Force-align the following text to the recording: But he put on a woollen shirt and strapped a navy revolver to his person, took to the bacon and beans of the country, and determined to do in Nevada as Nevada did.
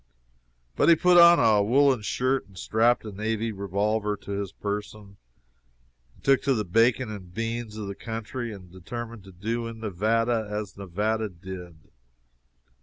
But 0.75 0.89
he 0.89 0.95
put 0.95 1.19
on 1.19 1.37
a 1.39 1.61
woollen 1.61 2.01
shirt 2.01 2.47
and 2.47 2.57
strapped 2.57 3.05
a 3.05 3.11
navy 3.11 3.51
revolver 3.51 4.17
to 4.17 4.31
his 4.31 4.51
person, 4.51 5.17
took 6.23 6.41
to 6.41 6.55
the 6.55 6.65
bacon 6.65 7.11
and 7.11 7.31
beans 7.31 7.77
of 7.77 7.85
the 7.87 7.93
country, 7.93 8.51
and 8.51 8.71
determined 8.71 9.23
to 9.25 9.31
do 9.31 9.67
in 9.67 9.79
Nevada 9.79 10.47
as 10.49 10.75
Nevada 10.75 11.29
did. 11.29 11.77